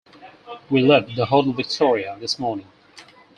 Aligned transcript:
We 0.71 0.81
left 0.81 1.15
the 1.15 1.27
Hotel 1.27 1.53
Victoria 1.53 2.17
this 2.19 2.39
morning. 2.39 2.65